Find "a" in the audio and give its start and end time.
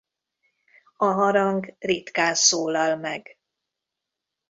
0.97-1.05